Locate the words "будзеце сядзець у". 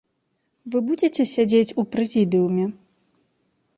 0.87-1.85